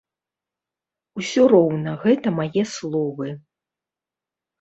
Усё 1.19 1.43
роўна 1.53 1.91
гэта 2.05 2.27
мае 2.39 2.63
словы. 2.73 3.29